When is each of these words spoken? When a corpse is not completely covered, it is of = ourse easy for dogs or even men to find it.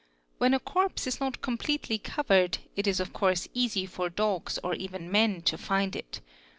When 0.39 0.55
a 0.55 0.59
corpse 0.59 1.05
is 1.05 1.19
not 1.19 1.43
completely 1.43 1.99
covered, 1.99 2.57
it 2.75 2.87
is 2.87 2.99
of 2.99 3.13
= 3.13 3.13
ourse 3.21 3.47
easy 3.53 3.85
for 3.85 4.09
dogs 4.09 4.57
or 4.63 4.73
even 4.73 5.11
men 5.11 5.43
to 5.43 5.59
find 5.59 5.95
it. 5.95 6.21